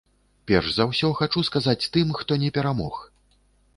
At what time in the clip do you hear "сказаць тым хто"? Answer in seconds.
1.49-2.41